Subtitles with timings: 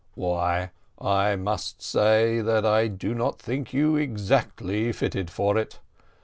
[0.15, 5.77] "Why, I must say that I do not think you exactly fitted for it.